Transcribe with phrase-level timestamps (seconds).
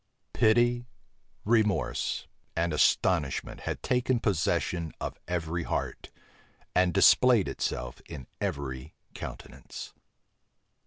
[0.33, 0.87] Pity,
[1.45, 6.09] remorse, and astonishment had taken possession of every heart,
[6.73, 9.93] and displayed itself in every countenance.